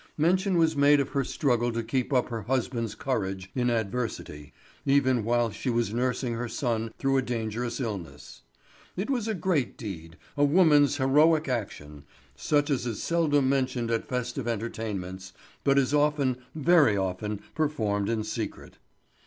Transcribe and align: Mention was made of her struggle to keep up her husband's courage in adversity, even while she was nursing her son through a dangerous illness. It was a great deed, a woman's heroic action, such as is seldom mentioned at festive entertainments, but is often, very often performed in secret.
Mention 0.17 0.57
was 0.57 0.75
made 0.75 0.99
of 0.99 1.09
her 1.09 1.23
struggle 1.23 1.71
to 1.71 1.83
keep 1.83 2.11
up 2.11 2.29
her 2.29 2.41
husband's 2.41 2.95
courage 2.95 3.51
in 3.53 3.69
adversity, 3.69 4.51
even 4.83 5.23
while 5.23 5.51
she 5.51 5.69
was 5.69 5.93
nursing 5.93 6.33
her 6.33 6.49
son 6.49 6.91
through 6.97 7.17
a 7.17 7.21
dangerous 7.21 7.79
illness. 7.79 8.41
It 8.97 9.11
was 9.11 9.27
a 9.27 9.35
great 9.35 9.77
deed, 9.77 10.17
a 10.35 10.43
woman's 10.43 10.97
heroic 10.97 11.47
action, 11.47 12.03
such 12.35 12.71
as 12.71 12.87
is 12.87 13.03
seldom 13.03 13.47
mentioned 13.47 13.91
at 13.91 14.07
festive 14.07 14.47
entertainments, 14.47 15.33
but 15.63 15.77
is 15.77 15.93
often, 15.93 16.37
very 16.55 16.97
often 16.97 17.39
performed 17.53 18.09
in 18.09 18.23
secret. 18.23 18.79